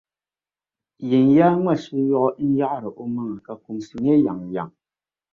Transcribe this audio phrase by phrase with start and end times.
[1.09, 4.69] Yinyaa ŋma shi’ yuɣu n-yaɣiri omaŋa ka kumsi nyɛ yaŋyaŋ.